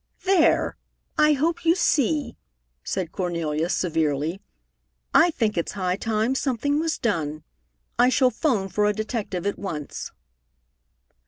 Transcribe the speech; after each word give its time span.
"There! 0.25 0.77
I 1.15 1.33
hope 1.33 1.63
you 1.63 1.75
see!" 1.75 2.35
said 2.83 3.11
Cornelia 3.11 3.69
severely. 3.69 4.41
"I 5.13 5.29
think 5.29 5.55
it's 5.59 5.73
high 5.73 5.95
time 5.95 6.33
something 6.33 6.79
was 6.79 6.97
done. 6.97 7.43
I 7.99 8.09
shall 8.09 8.31
'phone 8.31 8.67
for 8.69 8.85
a 8.87 8.93
detective 8.93 9.45
at 9.45 9.59
once!" 9.59 10.11